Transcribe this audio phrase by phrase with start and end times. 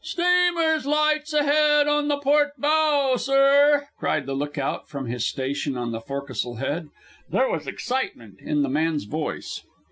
[0.03, 5.91] "Steamer's lights ahead on the port bow, sir!" cried the lookout from his station on
[5.91, 6.89] the forecastle head.
[7.29, 9.61] There was excitement in the man's voice.